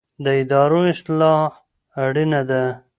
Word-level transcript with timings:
د 0.23 0.25
ادارو 0.41 0.79
اصلاح 0.93 1.43
اړینه 2.05 2.41
ده 2.49 2.63